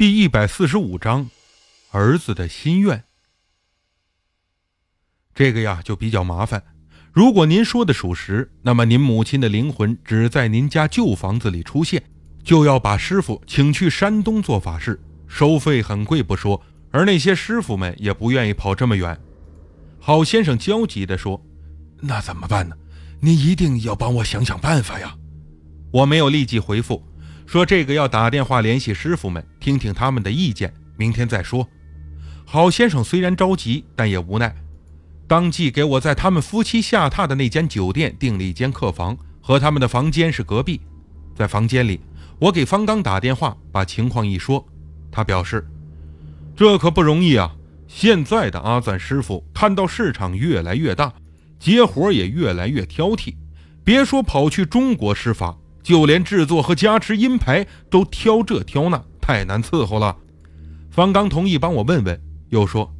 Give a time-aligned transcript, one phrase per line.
[0.00, 1.28] 第一百四十五章，
[1.90, 3.04] 儿子的心愿。
[5.34, 6.64] 这个呀就比较麻烦。
[7.12, 12.02] 如果您说的属实，那么您母亲的灵魂只在您家旧房子里出现，
[12.42, 19.20] 就要把师傅请去山东做法事，收费很贵不说，而那些师傅们也不愿意跑这么远。
[19.98, 21.44] 郝先生焦急地说
[22.00, 22.74] ：“那怎么办呢？
[23.20, 25.14] 您一定要帮我想想办法呀！”
[25.92, 27.06] 我没有立即回复。
[27.44, 31.68] 说这个要打电话联系师傅们，听听他们的意见，明天再说。
[32.46, 34.56] 郝先生虽然着急，但也无奈，
[35.28, 40.80] 当即给我在他们夫妻下榻的那间酒店订了一间客房，和他们的房间是隔壁。
[41.36, 42.00] 在房间里，
[42.38, 44.66] 我给方刚打电话，把情况一说，
[45.12, 45.64] 他表示
[46.56, 47.54] ：“这可不容易啊！
[47.86, 51.12] 现在的阿赞师傅看到市场越来越大，
[51.58, 53.34] 接活也越来越挑剔，
[53.84, 60.16] 别说跑去中国施法。”就连制作和加持阴牌都挑这挑那，太难伺候了。
[60.90, 62.92] 方刚同意帮我问问，又说：“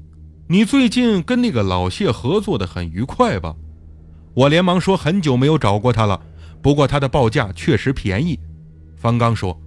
[0.47, 3.57] 你最近跟那个老谢合作的很愉快吧？”
[4.35, 6.21] 我连忙说：“很久没有找过他了，
[6.63, 8.39] 不过他的报价确实便宜。”
[8.95, 9.61] 方刚说：“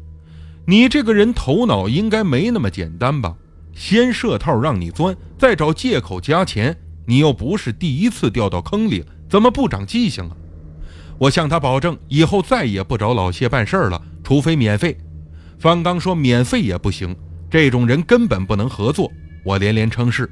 [0.66, 3.36] 你这个人头脑应该没那么简单吧？
[3.74, 10.38] 先设套让你钻，再找借口加钱，你又不是第一次掉到坑里，怎么不长记性啊？”
[11.20, 14.98] 我向他保证，以后再也不找老谢办事儿了，除非免费。
[15.64, 17.16] 方刚说免费也不行，
[17.50, 19.10] 这种人根本不能合作。
[19.46, 20.30] 我连连称是。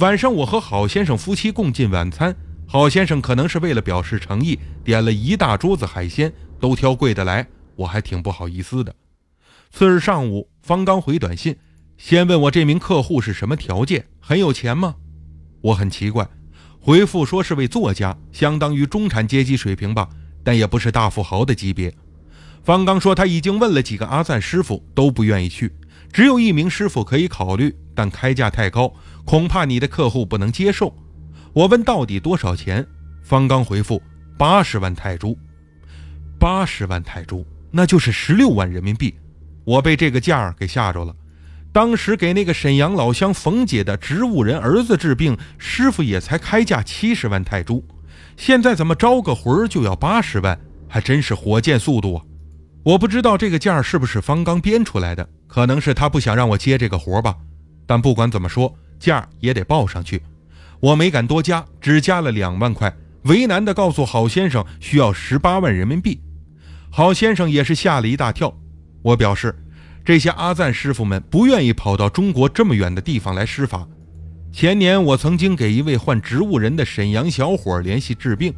[0.00, 2.34] 晚上，我和郝先生夫妻共进晚餐。
[2.66, 8.92] 郝先生可能是为了表示诚意，点了一大桌子海鲜，都挑贵的来，我还挺不好意思的。
[9.70, 11.56] 次日上午，方刚回短信，
[11.96, 14.96] 先问我这名客户是什么条件，很有钱吗？
[15.60, 16.28] 我很奇怪。
[16.80, 20.08] 回复说是位作家，相当于中产阶级水平吧，
[20.42, 21.94] 但也不是大富豪的级别。
[22.64, 25.72] 方刚说他已经问了几个阿赞师傅，都不愿意去，
[26.12, 28.92] 只有一名师傅可以考虑，但开价太高，
[29.24, 30.94] 恐怕你的客户不能接受。
[31.52, 32.86] 我问到底多少钱，
[33.22, 34.00] 方刚回复
[34.38, 35.36] 八十万泰铢。
[36.38, 39.14] 八十万泰铢，那就是十六万人民币。
[39.64, 41.14] 我被这个价儿给吓着了。
[41.72, 47.82] 当时给那个沈阳老乡冯姐的植物人儿子治病，师傅也才开价七十万泰铢，
[48.36, 52.24] 现在怎么招个魂儿就要八十万，还真是火箭速度啊！
[52.82, 57.36] 我不知道这个价是不是方刚编出来的，可能是他不想让我接这个活吧。
[57.86, 60.22] 但不管怎么说，价也得报上去。
[60.80, 62.92] 我没敢多加，只加了两万块，
[63.22, 66.20] 为难地告诉郝先生需要十八万人民币。
[66.90, 68.54] 郝先生也是吓了一大跳。
[69.02, 69.54] 我表示。
[70.04, 73.86] 这些阿赞师傅们不愿意跑到中国这么远的地方来施法。
[74.50, 78.52] 前年我曾经给一位患植物人的沈阳小伙联系治病，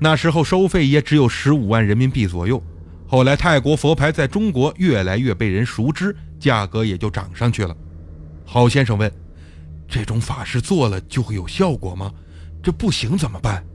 [0.00, 2.60] 那时候收费也只有十五万人民币左右。
[3.10, 7.76] 后来泰国佛牌在中国越来越被人熟知，价格也就涨上去了。
[8.46, 9.12] 郝先生问
[9.90, 12.12] ：“这种法事做了就会有效果吗？
[12.62, 13.66] 这不行怎么办？”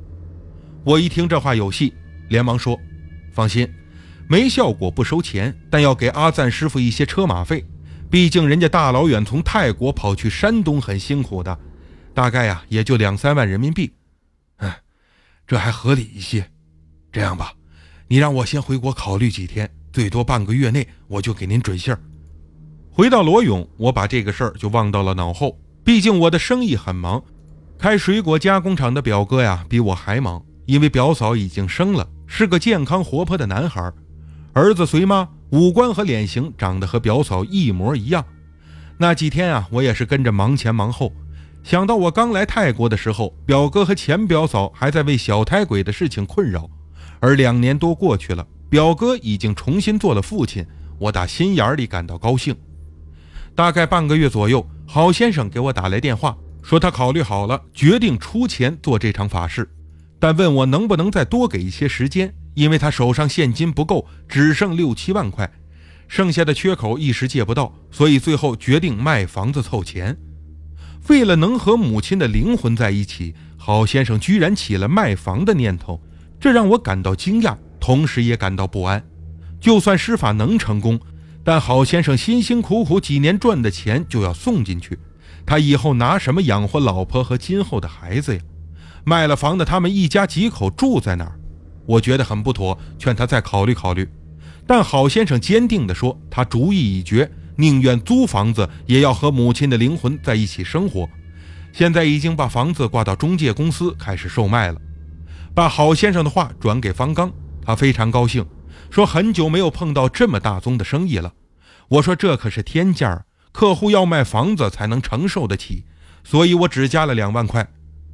[0.86, 1.94] 我一听这话有戏，
[2.30, 2.80] 连忙说
[3.36, 3.70] ：“放心。”
[4.30, 7.66] 没效果不收钱，但要给阿赞师傅一些车马费，
[8.10, 11.60] 毕竟人家大老远从泰国跑去山东很辛苦的，
[12.14, 13.92] 大概呀也就两三万人民币。
[14.60, 14.72] 嗯，
[15.46, 16.50] 这还合理一些。
[17.12, 17.52] 这样吧，
[18.08, 22.00] 你让我先回国考虑几天，最多半个月内我就给您准信儿。
[22.92, 25.58] 回到罗永，我把这个事儿就忘到了脑后。
[25.84, 27.24] 毕竟我的生意很忙，
[27.78, 33.92] 开水果加工厂的表哥呀比我还忙，因为表嫂已经生了，是个健康活泼的男孩。
[34.54, 38.24] 儿子随妈，五官和脸型长得和表嫂一模一样。
[38.98, 41.12] 那几天啊，我也是跟着忙前忙后。
[41.64, 46.70] 想到我刚来泰国的时候，表哥和前表嫂还在为小胎鬼的事情困扰，
[47.26, 50.64] 而两年多过去了，表哥已经重新做了父亲，
[51.00, 52.56] 我打心眼里感到高兴。
[53.56, 59.68] 大概半个月左右，郝先生给我打来电话，说他考虑好了，决定出钱做这场法事，
[60.20, 62.32] 但问我能不能再多给一些时间。
[62.54, 65.52] 因为他手上现金不够，只剩六七万块，
[66.08, 70.16] 剩下的缺口一时借不到，所以最后决定卖房子凑钱。
[71.10, 76.00] 为了能和母亲的灵魂在一起，郝先生居然起了卖房的念头，
[76.40, 79.04] 这让我感到惊讶，同时也感到不安。
[79.60, 81.00] 就算施法能成功，
[81.44, 85.00] 但郝先生辛辛苦苦几年赚的钱就要送进去，
[85.46, 88.42] 他以后拿什么养活老婆和今后的孩子呀？
[89.04, 91.40] 卖了房的，他们一家几口住在哪儿？
[91.86, 94.08] 我觉得很不妥，劝他再考虑考虑。
[94.68, 101.08] 但郝先生坚定地说：“他主意已决，宁愿租房子，也要和母亲的灵魂在一起生活。
[101.72, 104.82] 现在已经把房子挂到中介公司开始售卖了。”
[105.56, 107.32] 把郝先生的话转给方刚，
[107.64, 108.46] 他非常高兴，
[108.92, 111.34] 说：“很久没有碰到这么大宗的生意了。
[111.88, 113.24] 我说这可是天价，
[113.54, 115.86] 客户要卖房子才能承受得起，
[116.26, 117.66] 所以我只加了两万块。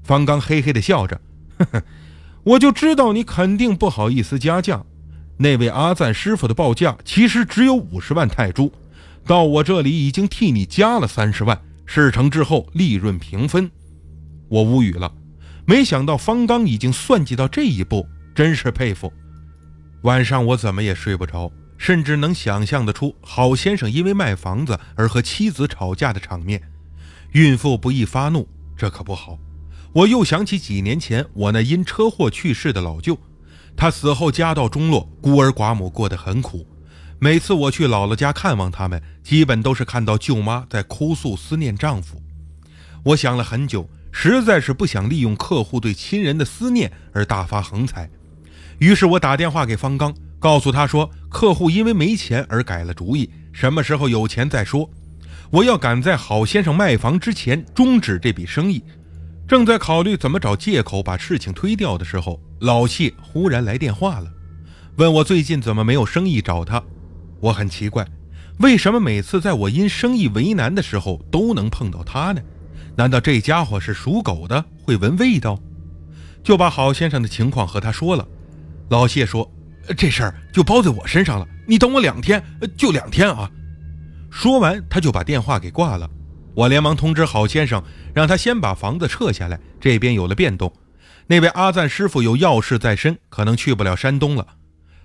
[0.04, 1.20] 方刚嘿嘿的笑着，
[1.58, 1.84] 呵呵，
[2.44, 4.84] 我就知道你肯定不好意思加价。
[5.38, 8.72] 那位阿赞师傅的报价其实只有五十万泰铢，
[9.26, 13.72] 到我这里已经替你加了三十万，事成之后利润平分。
[14.48, 15.12] 我无语了，
[15.66, 19.12] 没想到方刚已经算计到这一步，真是佩服。
[20.04, 21.52] 晚上我怎么也睡不着。
[21.82, 26.62] 甚至能想象得出郝先生因为卖房子而和妻子吵架的场面。
[27.32, 28.48] 孕妇不易发怒，
[28.78, 29.40] 这可不好。
[29.92, 33.18] 我又想起几年前我那因车祸去世的老舅，
[33.76, 36.68] 他死后家道中落，孤儿寡母过得很苦。
[37.18, 42.22] 每次我去姥姥家看望他们，基本都是看到舅妈在哭诉思念丈夫。
[43.06, 48.10] 我想了很久，实在是不想利用客户对亲人的思念而大发横财，
[48.80, 50.14] 于是我打电话给方刚。
[50.40, 54.90] 告诉他说，客户因为没钱而改了主意，什么时候有钱再说。
[55.52, 58.84] 我要赶在郝先生卖房之前终止这笔生意。
[59.48, 64.32] 正在考虑怎么找借口把事情推掉的时候，老谢忽然来电话了，
[64.96, 66.82] 问我最近怎么没有生意找他。
[67.40, 68.08] 我很奇怪，
[68.60, 72.42] 为什么每次在我因生意为难的时候都能碰到他呢？
[72.96, 75.60] 难道这家伙是属狗的，会闻味道？
[76.44, 78.28] 就把郝先生的情况和他说了。
[78.90, 79.50] 老谢说。
[79.98, 82.42] 这事儿就包在我身上了，你等我两天，
[82.78, 83.50] 就两天啊！
[84.30, 86.08] 说完，他就把电话给挂了。
[86.54, 87.84] 我连忙通知郝先生，
[88.14, 89.60] 让他先把房子撤下来。
[89.80, 90.72] 这边有了变动，
[91.26, 94.46] 那位阿赞师傅有要事在身，可能去不了山东了。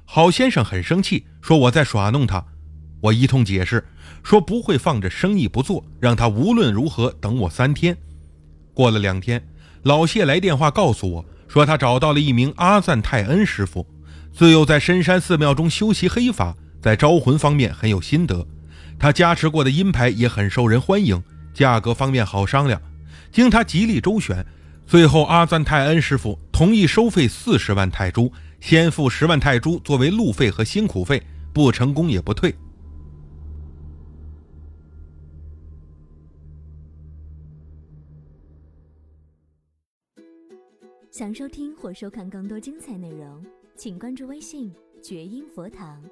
[0.05, 2.45] 郝先生很生气，说我在耍弄他。
[3.01, 3.85] 我一通解释，
[4.23, 7.97] 说不会放着生意不做，让他无论如何等我三天。
[8.75, 9.47] 过了两天，
[9.83, 13.87] 老谢来电话告诉我说，他找到了一名阿赞泰恩师傅。
[14.33, 18.47] 自幼在深山寺庙中修习黑法，在招魂方面很有心得。
[18.99, 21.23] 他加持过的阴牌也很受人欢迎，
[21.55, 22.81] 价格方面好商量。
[23.33, 24.45] 经他极力周旋，
[24.87, 31.23] 最后阿赞泰恩师傅同意收费四十万泰铢，先付十万泰铢作为路费和辛苦费，
[31.53, 32.55] 不成功也不退。
[41.19, 43.43] 想收听或收看更多精彩内容。
[43.75, 44.71] 请关注微信
[45.01, 46.05] “觉音佛堂”。